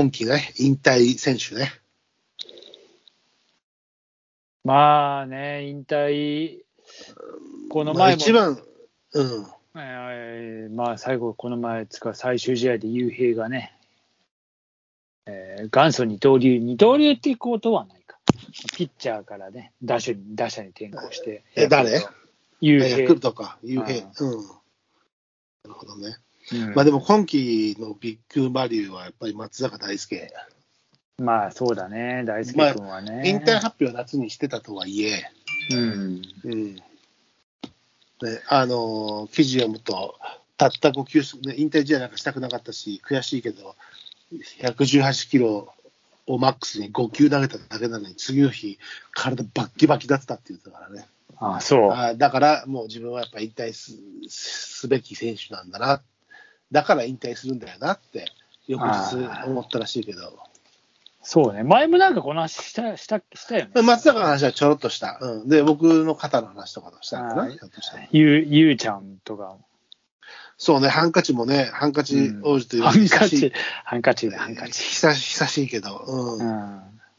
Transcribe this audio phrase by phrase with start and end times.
[0.00, 1.70] 今季ね、引退選手ね。
[4.64, 6.60] まあね、引退、
[7.68, 8.62] このまあ前も、一番、
[9.12, 9.46] うん。
[9.76, 13.76] えーまあ最後、この前、つか最終試合で雄平がね、
[15.26, 18.18] えー元祖二刀流、二刀流ってことはないか。
[18.74, 21.44] ピッチャーからね、打者に打者に転向して。
[21.56, 22.06] え誰？
[22.62, 23.20] 雄ヤクル平。
[23.20, 24.06] トか、雄平。
[24.06, 24.30] あうん。
[24.38, 24.44] な
[25.64, 26.16] るほどね。
[26.52, 30.32] うんまあでも今季のビッグバリューはやっぱり松坂大輔。
[31.18, 33.22] まあそうだね、大輔君はね。
[33.26, 35.22] 引退発表は夏にしてたとはいえ、
[35.70, 36.22] うん。
[36.44, 36.74] うん。
[36.74, 36.82] ね、
[38.48, 40.18] あのー記事読むと、
[40.56, 43.76] たった5球、ね、引退試合なんかしたくなかったし、悔しいけど、
[44.60, 45.72] 118キロ
[46.26, 48.78] をマックスに5球投げただけなのに、次の日、
[49.12, 51.06] 体バッキバキだったって言ってたからね。
[51.38, 51.90] あそう。
[51.90, 53.96] あだからもう自分はやっぱ引退す
[54.28, 56.02] すべき選手なんだな、
[56.72, 58.26] だから引退するんだよなって、
[58.66, 60.38] 翌日思ったらしいけど、
[61.22, 61.62] そうね。
[61.62, 63.82] 前もなんかこの話した、した、したよね。
[63.82, 68.08] 松坂の話はちょろっとした、うん、で僕の肩の話とかとしたのかな、はいひょっとしたら。
[68.10, 69.56] ゆう、ゆうちゃんとか。
[70.56, 73.52] そうね、ハンカチもね、ハンカチ王子というハンカチ、
[73.84, 74.82] ハンカチだ、ハンカチ。
[74.82, 76.38] 久し久しいけど、うん。
[76.38, 76.46] うん。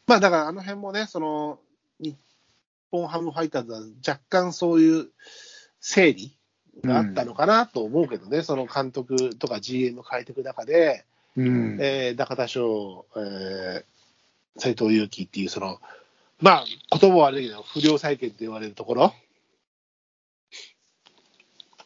[0.07, 1.59] まあだからあの辺もね、その
[1.99, 2.15] 日
[2.91, 5.07] 本ハムファイターズは若干そういう
[5.79, 6.35] 整理
[6.83, 11.05] があったのかなと思うけどね、その監督とか GM 変えていく中で、
[11.35, 11.77] うん。
[11.79, 13.83] えー中田翔、えー、
[14.57, 15.79] 斎藤佑樹っていう、その、
[16.39, 16.65] まあ、
[16.99, 19.13] 言葉は悪いけど、不良債権と言われるところ、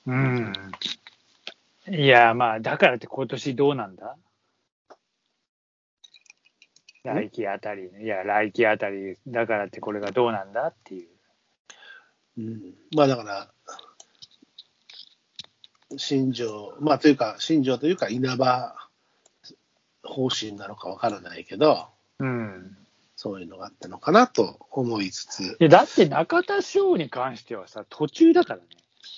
[0.08, 0.53] うん。
[1.89, 4.16] いや、まあ、だからって今年どうなんだ？
[7.03, 11.09] 来季あたり、いや、来季あたり、だからってこれがどうなんだっていう。
[12.38, 13.52] うん、まあだから、
[15.97, 18.75] 新庄、まあというか、新庄というか、稲葉
[20.03, 21.88] 方針なのかわからないけど、
[22.19, 22.78] うん。
[23.16, 28.66] そういうのがあったのかなと思いつつ、だって中田翔に関してはさ、途中だからね。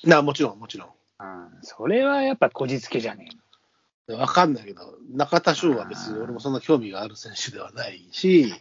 [0.03, 0.89] なもちろん、もちろん。
[1.19, 1.49] うん。
[1.61, 3.29] それはやっぱこじつけじゃね
[4.07, 4.19] えの。
[4.19, 8.53] わかんないけど、中田翔は別に俺もそんな興味がある選手ではないし、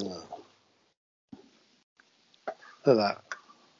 [0.00, 0.12] うん、
[2.84, 3.22] ただ、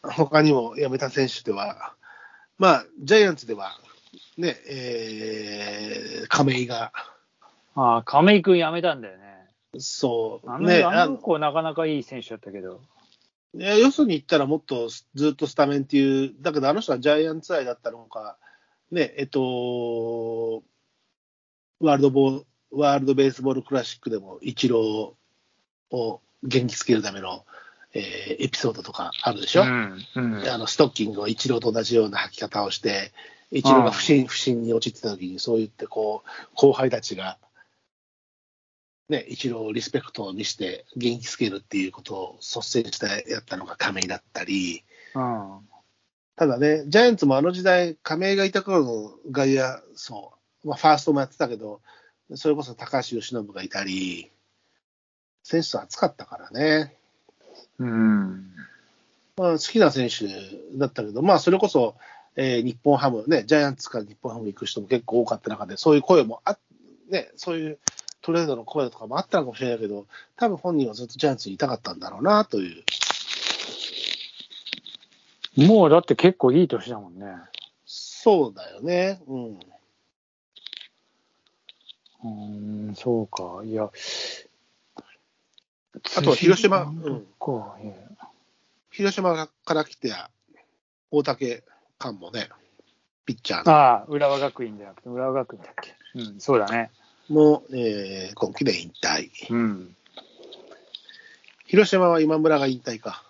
[0.02, 1.94] 他にも辞めた選手では、
[2.62, 3.72] まあ、ジャイアンツでは、
[4.38, 6.92] ね、えー、亀井が、
[7.74, 9.48] ああ、亀井君辞めたんだよね。
[9.78, 12.80] そう、ね、ああの子なかなかいい選手だったけど。
[13.54, 18.36] いやよそに行ったらもっとずっとスタメンっていう、だけどあの人はジャイアンツ愛だったのか、
[18.92, 20.62] ね、えっと、
[21.80, 27.44] ワールドボーワールドベースボールクラシックでもイチローを元気つけるための、
[27.94, 29.98] えーエピソードとかあるでしょ、うん。
[30.14, 30.48] うん。
[30.48, 33.12] あのストッキングをイチローと同じような履き方をして、
[33.50, 37.38] イチローが不審不審に陥ってた時に、そう言ってこう後輩たちが、
[39.08, 45.60] ね、イチローをリスペクトを見せて元気つけるっていうことを率先してやったのが亀井だったり、うん。
[46.36, 49.64] ただね、ジャイアンツもあの時代、亀井がいた頃の外野、
[49.94, 50.32] そ
[50.64, 51.82] う、まあ、ファーストもやってたけど、
[52.34, 54.32] それこそ高橋由伸がいたり、
[55.42, 56.96] 選手と熱かったからね。
[57.78, 58.52] うん。
[59.36, 60.26] まあ、好きな選手
[60.78, 61.96] だったけど、まあ、それこそ、
[62.36, 66.58] えー日本ハム、ね、ジャイアンツから日本ハム行く人も結構多かった中で、そういう声もあ、
[67.10, 67.78] ね、そういう
[68.22, 70.06] トレードの声とかもあったのかもしれないけど、
[70.36, 72.84] 多分本人はずっとジャイアンツにいたかったんだろうなという。
[75.56, 77.26] もうだって結構いい年だもんね。
[77.84, 79.20] そうだよね。
[79.26, 79.60] うん。
[82.24, 83.62] うーん、そうか。
[83.64, 83.90] いや。
[86.16, 87.26] あとは広島うん。
[88.90, 90.12] 広島から来て、
[91.10, 91.62] 大竹
[91.98, 92.48] 寛もね、
[93.26, 95.94] ピッチャーのああ、浦和学院じゃなくて、浦和学院だっけ。
[96.14, 96.90] うん、そうだね。
[97.28, 99.30] も、えー今季で引退。
[99.50, 99.96] うん。
[101.66, 103.22] 広島は今村が引退か。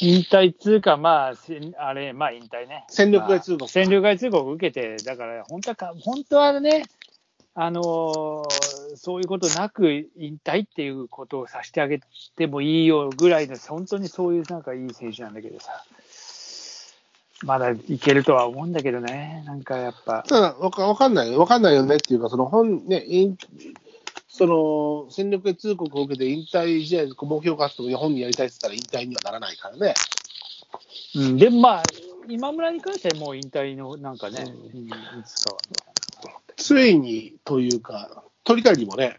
[0.00, 1.34] 引退通うか、まあ、
[1.78, 2.84] あれ、まあ引退ね。
[2.88, 6.84] 戦力外通告まあ戦力外通告を受けて、だから、本当はか、本当はね、
[7.60, 12.00] あのーそういうことなく引退っていうことをさせてあげ
[12.36, 15.84] てもいいよぐらいの、本当にそういうなんかいい選手なんだけどさ、
[17.44, 20.24] まだいけるとは思うんだけどね、なんかやっぱ。
[20.26, 21.38] ただ、わかんないよ。
[21.38, 23.36] わかんないよねっていうか、その本、ね、引
[24.28, 29.94] その、戦力外通告を受けて引退試合、目標活動を本人やりたいって言ったら引退にはならないからね。
[31.14, 31.82] うん、でもまあ、
[32.28, 34.44] 今村に関してはもう引退のなんかね、
[34.74, 34.90] うんい
[35.24, 35.58] つかは。
[36.58, 39.16] ついにというか、鳥谷もね、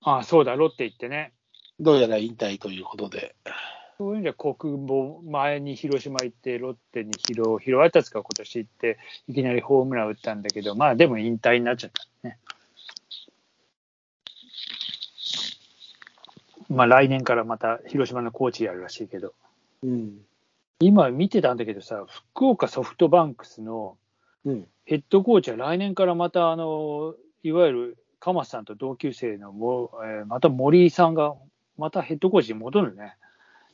[0.00, 1.32] ああ、そうだ、ロッテ行ってね。
[1.80, 3.34] どうやら引退ということで。
[3.98, 8.98] そういう意味では国防、前に広島行って、ロッテに広拾われたつか、今年行って、
[9.28, 11.90] いきなりホームラン打ったんだけど、まあでも引退になっちゃっ
[12.22, 12.38] たね。
[16.68, 19.32] まあ来年からまた広島のコーチやるらしいけど、
[19.82, 20.18] うん、
[20.80, 23.96] 今見てたんだけどさ、福岡ソフトバンクスの
[24.44, 24.68] うん。
[24.86, 31.34] ヘッドコーチは来年からまた、あの、いわゆる鎌さんと同級生のも、えーまた森井さんが
[31.78, 33.16] またヘッドコーチに戻るね。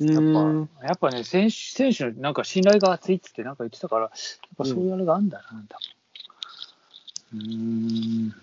[0.00, 4.10] やっうんぱ、やっぱね、選手、選手のなんか信頼が厚いっつってなんか言ってたから、やっ
[4.56, 6.00] ぱそういうあれがあるんだな、多分
[7.34, 8.34] うーん。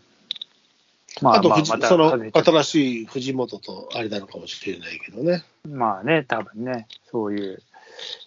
[1.22, 5.44] まあと、藤またその新しい藤本とあれなのかもしれないけどね。
[5.68, 7.64] まあね、多分ね、そういう、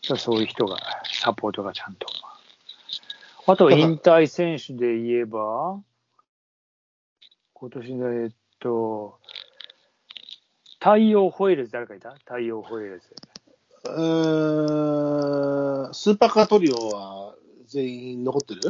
[0.03, 0.79] そういう人が、
[1.13, 2.09] サポートがちゃんと。
[3.51, 5.81] あと、引退選手で言えば、
[7.55, 8.31] 今年の、えっ
[8.61, 9.19] と、
[10.79, 12.13] 太陽ホエールズ、誰かいた？
[12.15, 13.15] 太陽ホエールズ。
[13.85, 17.35] うーんスーパーカートリオは
[17.67, 18.61] 全員残ってる？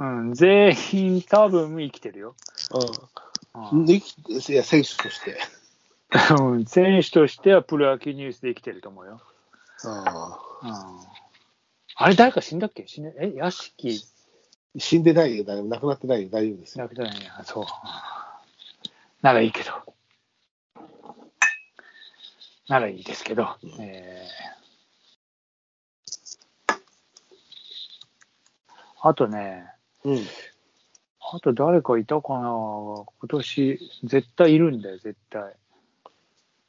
[0.00, 2.36] うん、全員多分生きてるよ。
[3.72, 3.86] うん。
[3.86, 4.14] でき
[4.50, 5.38] いや、選手として。
[6.38, 9.20] うん選手としてはプロ野球ニュースで生きてると思うよ。
[9.84, 10.70] あうん、
[12.00, 12.86] あれ、誰か死んだっけ？
[12.86, 14.00] 死んでえ、屋敷？
[14.78, 16.84] 死んでないよ、誰も亡くなってないよ、大丈夫ですよ。
[16.84, 17.64] なくてないや、そう。
[19.20, 19.72] ならいいけど。
[22.68, 23.56] ならいいですけど。
[23.80, 24.48] えー
[29.00, 29.64] あとね、
[30.02, 30.18] うん。
[31.20, 32.48] あと誰かいたかな？
[32.50, 35.54] 今年、絶対いるんだよ、絶対。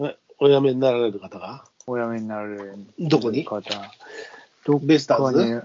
[0.01, 1.65] えお辞めになられる方が？
[1.87, 3.43] お辞めになられるどこに？
[3.45, 3.63] 方。
[4.65, 5.63] どっベイスターズ、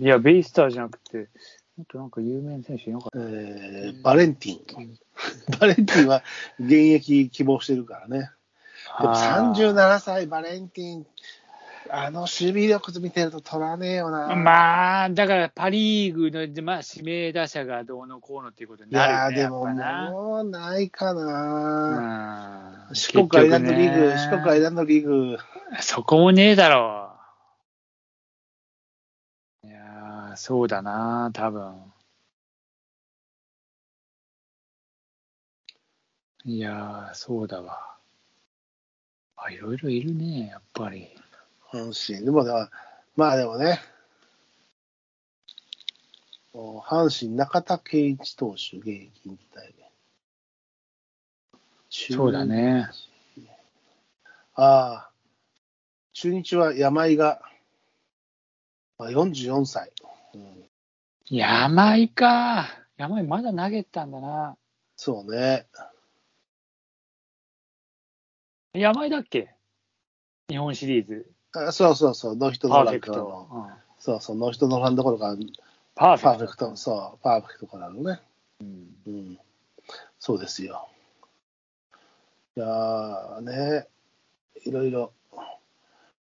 [0.00, 1.28] いや、ベイスターじゃなくて、
[1.76, 4.98] もっとなんか有名な選手いなかっえーバレンティン。
[5.58, 6.22] バレンティンは
[6.58, 8.30] 現役希望してるからね。
[8.96, 9.02] た。
[9.02, 11.06] でもあー37歳、バレンティン、
[11.90, 14.34] あの守備力見てると取らねえよな。
[14.34, 20.10] まあ、だからパ・リーグの、まあ、指名打者がどうのこうのっていうことにいやー、なるよね、でもやっぱな。
[20.10, 22.88] もうないかな。
[22.90, 25.38] うん四国アイランドリーグ、結四国アイランドリーグ。
[25.80, 27.05] そこもねえだろう。
[30.36, 31.92] そうだな、多分。
[36.44, 37.96] いやー、そうだわ。
[39.36, 41.08] あ、いろいろいるね、やっぱり。
[41.72, 42.24] 阪神。
[42.24, 42.70] でもだ
[43.16, 43.80] まあでもね、
[46.52, 49.76] もう阪神、中田圭一投手、現役引退。
[51.90, 52.44] そうだ。
[52.44, 52.88] ね。
[54.54, 55.10] ああ、
[56.12, 57.40] 中日は山井が、
[58.98, 59.92] まあ、44歳。
[60.36, 60.66] うん
[61.28, 62.68] 山井か。
[62.96, 64.56] 山井まだ投げてたんだな。
[64.96, 65.66] そうね。
[68.72, 69.52] 山井だっけ？
[70.48, 71.30] 日本シリーズ。
[71.52, 73.00] あそうそうそう、ノーヒットノーラン。
[73.00, 73.48] からの。
[73.50, 73.66] うん
[73.98, 75.34] そうそう、ノーヒットノーランどころか、
[75.94, 76.76] パーフェクト。
[76.76, 78.20] そう、パーフェクトからのね。
[78.60, 79.38] うんうん。
[80.20, 80.88] そうですよ。
[82.56, 83.88] いやーね、
[84.64, 85.12] いろいろ。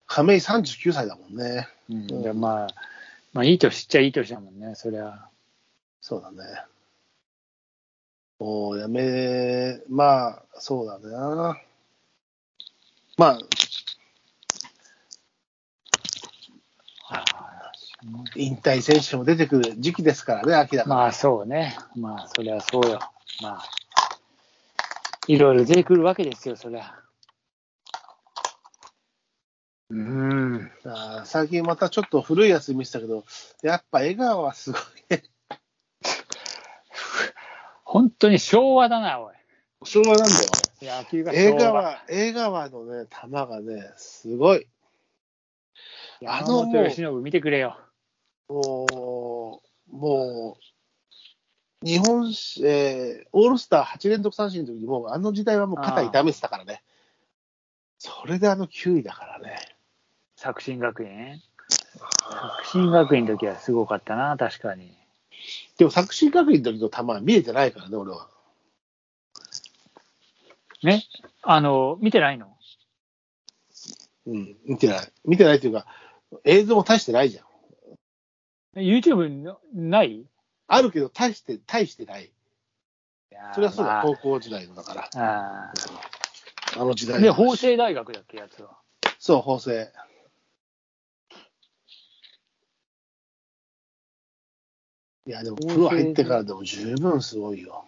[0.07, 1.69] 亀井39歳だもんね。
[1.91, 2.69] うんでまあ、
[3.35, 5.29] まあ、いい年っちゃいい年だもんね、そりゃ。
[6.01, 6.39] そうだね。
[8.39, 11.61] もうやめ、まあ、そうだな。
[13.17, 13.39] まあ、
[18.37, 20.85] 引退選手も出てくる時期ですからね、秋だ。
[20.87, 21.77] まあ、そうね。
[21.97, 23.01] まあ、そりゃそうよ。
[23.43, 23.65] まあ、
[25.27, 27.04] いろいろ出てくるわけですよ、そりゃ。
[29.95, 30.71] うん。
[31.25, 33.25] 最近またちょっと古いやつ見てたけど、
[33.63, 35.23] やっぱ笑顔はすごいね。
[37.85, 39.35] 本当に昭和だな、おい。
[39.85, 40.99] 昭和なんだよ。
[40.99, 41.63] 野球が映昭和。
[41.63, 44.67] 画は、映画はのね、球がね、すごい。
[46.27, 47.79] あ山のもう本由伸見てくれよ。
[48.49, 49.61] も
[49.93, 50.59] う、も
[51.83, 56.83] う、日本し、えーオールスター8連続三振の時にもう、あの時代はもう肩痛めてたからね。
[57.99, 59.74] それであの9位だからね。
[60.45, 61.41] 作新学院？
[62.21, 64.93] 作新学院の時はすごかったな、確かに。
[65.79, 68.29] でも作新学院の時の球は見えてないからね、俺は。
[70.83, 71.05] ね？
[71.41, 72.55] あの、見てないの？
[74.27, 75.13] うん、見てない。
[75.25, 75.87] 見てないっていうか、
[76.45, 77.47] 映像も大してないじゃん。
[78.79, 80.27] ?YouTube のない？
[80.67, 82.31] あるけど、大して、大してない。
[83.55, 85.09] それはそうだ、まあ高校時代のだから。
[85.15, 85.73] あ
[86.77, 88.77] あの時代ーで、法政大学だっけ、やつは。
[89.19, 89.91] そう、法政。
[95.27, 97.85] いや、でも、プロ入ってからでも十分すごいよ。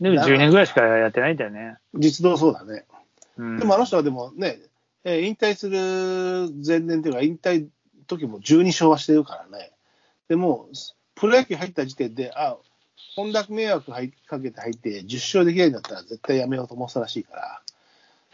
[0.00, 1.76] でも10年ぐらいしかやってないんだよね。
[1.94, 2.84] 実動そうだね。
[3.36, 4.58] うん、でもあの人はでもね、
[5.04, 7.66] えー引退する前年というか、引退
[8.06, 9.72] 時も12勝はしてるからね。
[10.28, 10.68] でも、
[11.14, 12.56] プロ野球入った時点で、あ、
[13.16, 17.60] こんだけ迷惑かけて入って、10勝できないんだったら絶対やめようと思ってたらしいか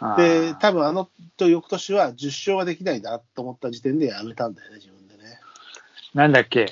[0.01, 5.41] ら、で、多分あのと翌年は10勝はできないなと思った時点でやめたんだよね、自分でね。
[6.15, 6.67] なんだっけ、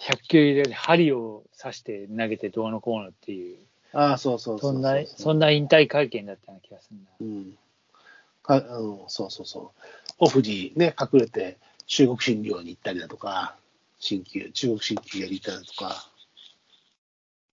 [0.00, 3.58] 100球入れで針を刺して投げてどうのこうのっていう、
[3.92, 7.06] ああ、そうそうそうそんな、そんな引退会見だったような気がするな。
[7.20, 7.58] うん。
[8.42, 9.80] かうん、そうそうそう。
[10.18, 13.56] オフにね、隠れて中国診療に行ったりだとか、
[14.00, 16.08] 鍼灸、中国鍼灸やりたりだとか。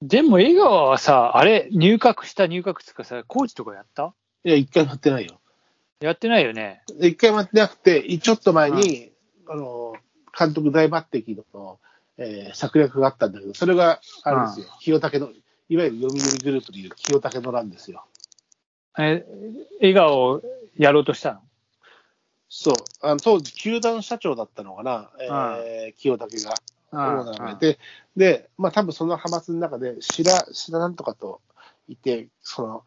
[0.02, 4.14] でも江川はさ、あれ、入閣した入閣つかさ、コーチとかやった？
[4.44, 5.40] いや、一回もやってないよ。
[6.02, 6.84] やってないよね。
[7.00, 9.12] 一回もやってなくて、ちょっと前に、
[9.48, 9.96] あの、
[10.38, 11.80] 監督大抜擢の、
[12.18, 15.32] えー策略があったんだけど、それが、あれですよ、清武の、
[15.70, 18.06] いわゆる読売グループでいう清武の乱ですよ。
[18.98, 19.26] え、
[19.82, 20.42] 江川を
[20.78, 21.42] やろうとしたの？
[22.48, 26.56] そう、あの当時、球団社長だったのかな、えー清武が。
[26.92, 27.78] オーナーがいて、
[28.16, 31.42] で、まあ多分その派閥の中で、白、白なんとかと
[31.90, 32.86] いて、その、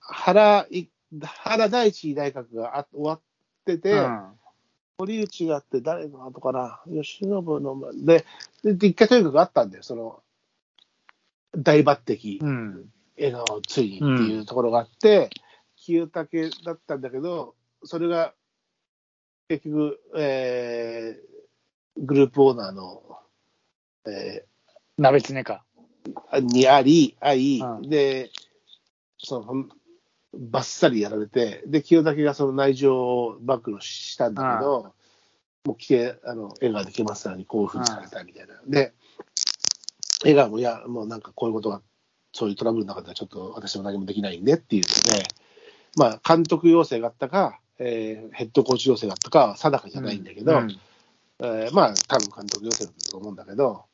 [0.00, 0.88] 原い、
[1.20, 3.20] 原大地内閣があ終わっ
[3.64, 4.39] てて、うん
[5.00, 7.42] 堀内があって、誰の後かな、吉信の、
[8.04, 8.26] で、
[8.62, 10.22] で、で一回とにかくあったんだよ、その、
[11.56, 12.84] 大抜擢、うん。
[13.16, 15.30] 笑顔ついにっていうところがあって、
[15.76, 18.34] 清武だったんだけど、それが、
[19.48, 23.02] 結局、えー、グループオーナーの、
[24.06, 24.44] え
[24.98, 25.64] 鍋つねか。
[26.30, 28.30] ーにあり、あい、うんで、
[29.16, 29.64] その、
[30.34, 34.94] ばっさりやられて、で、清武がその内情を暴露したんだけど、
[35.64, 38.54] もう来て、あの、笑顔で来ますのにこういうふうにされたみたいな。
[38.66, 38.92] で、
[40.22, 41.82] 笑顔も、いや、もうなんかこういうことが、
[42.32, 45.28] そういうトラブルの中ではちょっと私も何もできないんでっていうので、
[45.96, 50.80] まあ、監督要請があったか、えーヘッドコーチ要請があったかは定かじゃないんだけど、うん
[51.40, 53.84] えーまあ、多分監督要請だったと思うんだけど、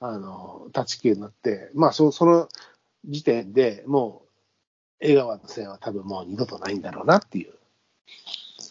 [0.00, 2.48] あの、立ち消えになって、まあ、そその
[3.04, 4.25] 時点でもう、
[5.00, 7.52] 江川の線は多分もう二度とないんだろうなっていう。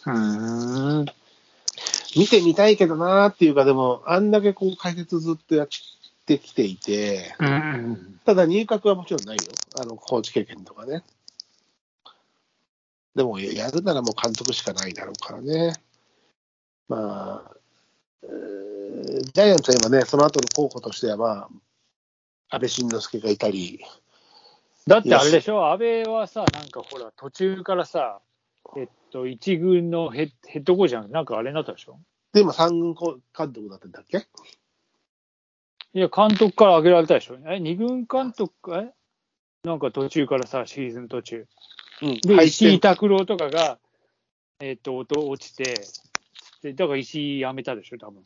[0.06, 0.10] う
[1.02, 1.06] ん。
[2.16, 5.68] 見てみたいけどなっていうか、でも、あんだけこう解説ずっとやっ
[6.26, 8.20] てきていて、うん。
[8.24, 9.42] ただ入閣はもちろんないよ。
[9.78, 11.02] あの、コーチ経験とかね。
[13.14, 15.74] でも、やるならもう監督しかないだろうからね。
[16.88, 17.56] まあ、
[18.22, 18.66] えー
[19.36, 21.48] ジャイアンツは今ね、その後の候補としては、まあ、
[22.48, 23.80] 安倍晋之助がいたり、
[24.86, 28.20] だってあれでしょ、安倍はさ、なんかほら、途中からさ、
[28.76, 31.98] えっと、一軍のヘッヘッドコーチじゃなくて、なんかあれになったでしょ？
[32.32, 34.26] で、今、三軍監督だったんだっけ？
[35.94, 37.38] いや、監督から上げられたでしょ。
[37.48, 38.92] え、二軍監督、え？
[39.64, 41.46] なんか途中からさ、シーズン途中。
[42.02, 42.20] うん。
[42.20, 43.78] で、廃石井止拓郎とかが、
[44.60, 45.74] えっと、落落ちて、
[46.62, 48.22] でだから石井辞めたでしょ、多分。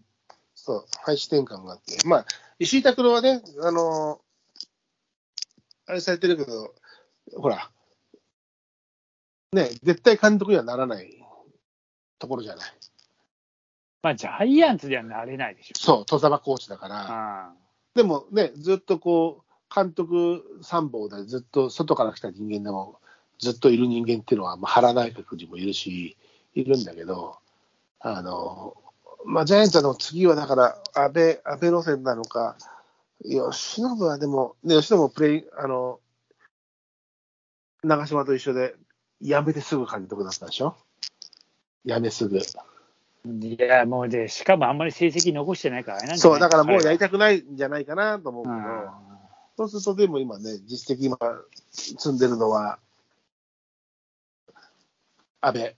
[0.55, 2.07] そう、廃止転換があって。
[2.07, 2.27] まあ、
[2.59, 4.21] 石井拓郎はね、あの
[5.91, 6.73] あれされてるけど、
[7.37, 7.69] ほら、
[9.53, 11.21] ね、絶対監督にはならない
[12.21, 12.71] ところじゃない。
[14.03, 15.79] まあ、ジャイアンツではなれないでしょ。
[15.79, 17.07] そう、戸沢コーチだから。
[17.49, 17.53] あ
[17.97, 23.01] でもね、ずっとこう、監督参謀でずっと外から来た人間でも、
[23.41, 26.17] ずっといる人間っていうのは、まあ、原内閣にもいるし、
[26.55, 27.37] いるんだけど、
[27.99, 28.77] あの、
[29.25, 32.57] まあ、ジャイアンツの次はだから、安倍、安倍路線なのか、
[33.23, 36.01] 吉信はでも、ね、吉信もプレイ、あの、
[37.83, 38.75] 長嶋と一緒で、
[39.23, 40.77] 辞めてすぐ監督だったでしょ？
[41.85, 42.39] 辞めすぐ。
[42.39, 48.61] いや、もうで、しかもあんまり成績残してないからそう、だからもうやりいたくないんじゃないかなと思うけど、うん。
[49.59, 51.19] そうすると、でも今ね、実績今、
[51.71, 52.79] 積んでるのは、
[55.43, 55.77] 安倍。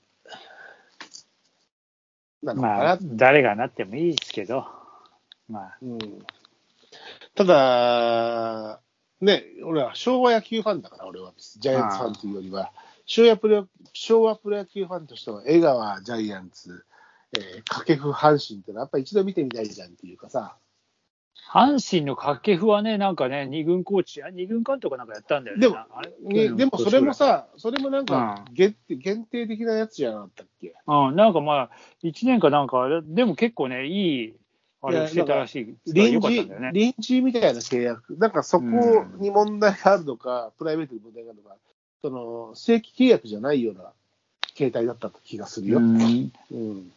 [2.44, 4.66] なのかな、まあ、誰がなってもいいですけど、
[5.48, 5.98] まあ、うん。
[7.44, 8.80] ただ、
[9.20, 11.32] ね、俺は昭和野球ファンだから、俺は。
[11.58, 12.72] ジャイアンツファンというよりは、
[13.06, 16.84] 昭和プロ昭和プロ野球ファンとしては、江川、ジャイアンツ、
[17.36, 20.56] えー、掛布、阪神っていうのは、やっぱり一度見てみたいじゃんっていうかさ、
[21.52, 25.62] 阪神の掛布はね、なんかね、二軍コーチ、あ二軍監督なんかやったんだよね。
[25.62, 25.76] でも
[26.22, 30.74] ねでもそれも、さ、それもなんかう限定、限定的なやつじゃなかったっけ？
[30.86, 31.70] うん、なんかまあ、
[32.02, 34.34] 1年かなんかでも結構ね、いい、
[34.82, 35.76] あれしてたらしい。
[35.92, 36.70] 臨時ね。
[36.72, 38.66] 臨時みたいな契約、なんかそこ
[39.18, 41.56] に問題があるのか、プライベートに問題があるのか、
[42.02, 43.92] その正規契約じゃないような
[44.54, 45.78] 形態だった気がするよ。
[45.78, 46.92] うんうん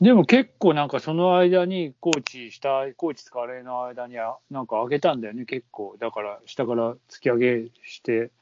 [0.00, 5.94] でも結構なんかその間にコーチした、コーチ使われの間にはなんか上げたんだよね、結構。
[6.00, 8.32] だから下から突き上げして、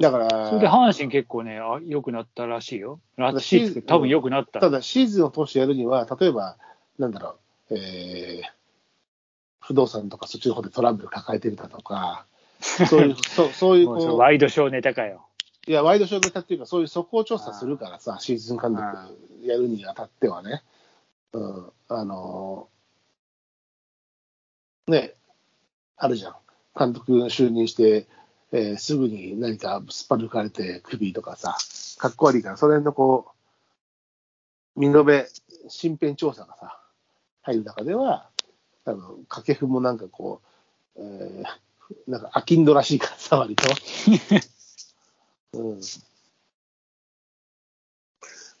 [0.00, 2.98] だから、それで阪神結構ね、あ良くなったらしいよ。
[3.16, 4.60] らしい多分良くなった。
[4.60, 6.56] ただシーズンを通してやるには、例えば、
[6.98, 7.38] なんだろう、
[7.70, 8.56] えー
[9.66, 12.26] 不動産とかそっちの方でトラブル抱えてるだとか、
[12.60, 15.26] そういう、そうそういううワイドショーネタかよ。
[15.66, 18.86] いや、ワイドショーネタっていうか、そういう速報調査するからさ、シーズン監督
[19.42, 20.62] やるにあたってはね。
[21.32, 25.14] うん、あのーね、
[25.96, 26.36] あるじゃん。
[26.78, 28.06] 監督就任して、
[28.52, 31.56] えーすぐに何かすっぱ抜かれて首とかさ、
[31.98, 33.32] かっこ悪いから、その辺のこ
[34.76, 35.26] う、見延べ、
[35.82, 36.80] 身辺調査がさ、
[37.46, 38.28] 入る中では、
[38.84, 40.42] 多分、掛布もなんかこ
[40.96, 41.66] う、えー
[42.08, 43.62] なんか、アキンドらしいからさ、割と。
[45.54, 45.80] うん。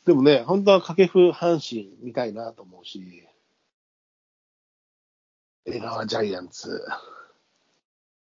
[0.04, 3.26] でもね、本当は掛布阪神見たいなと思うし、
[5.64, 6.86] 江川ジャイアンツ。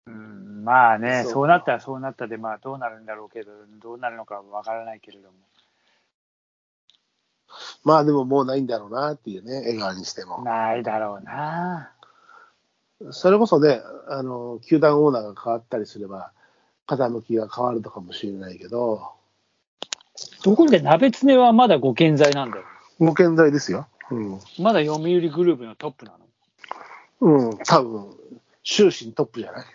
[0.05, 5.37] うん、まあね、そうそうなったらそうなったで、まあどうなるんだろうけど、どうなるのかわからないけれども。
[7.83, 10.41] まあでももうないんだろうなっていうね、江川にしても。
[10.43, 11.91] ないだろうな。
[13.11, 16.31] それこそね、あの、球団オーナーが変わったりすれば、
[16.87, 19.11] 傾きが変わるのかもしれないけど、
[20.43, 22.63] ところで、鍋つねはまだご健在なんだよ。
[22.99, 23.87] ご健在ですよ。
[24.11, 24.39] うん。
[24.59, 26.19] まだ読売グループのトップなの。
[27.19, 28.15] うん、多分、
[28.63, 29.65] 終始トップじゃない？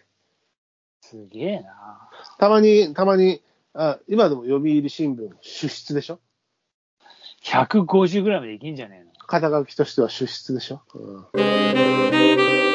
[1.03, 2.09] すげえな。
[2.39, 3.43] たまに、たまに、
[3.75, 6.21] あ今でも読売新聞、主筆でしょ？
[7.45, 9.11] 150ぐらいまでいけんじゃねえの。
[9.27, 12.68] 肩書きとしては主筆でしょ、うん